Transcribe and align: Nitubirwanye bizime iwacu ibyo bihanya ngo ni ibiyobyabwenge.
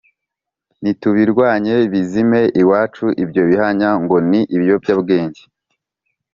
Nitubirwanye 0.81 1.75
bizime 1.91 2.41
iwacu 2.61 3.05
ibyo 3.23 3.41
bihanya 3.49 3.89
ngo 4.01 4.15
ni 4.29 4.41
ibiyobyabwenge. 4.55 5.41